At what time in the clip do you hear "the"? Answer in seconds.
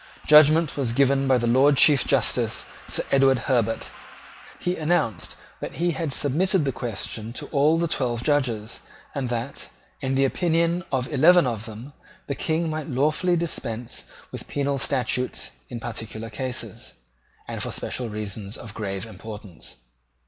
1.37-1.45, 6.65-6.71, 7.77-7.87, 10.15-10.25, 12.25-12.33